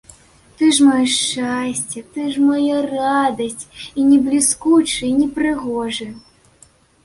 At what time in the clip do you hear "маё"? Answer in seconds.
0.87-1.03